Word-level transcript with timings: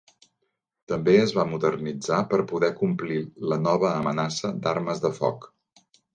També 0.91 1.11
es 1.25 1.33
va 1.39 1.43
modernitzar 1.49 2.21
per 2.31 2.39
poder 2.53 2.71
complir 2.81 3.19
la 3.53 3.61
nova 3.67 3.93
amenaça 4.01 4.53
d'armes 4.67 5.05
de 5.07 5.15
foc. 5.21 5.49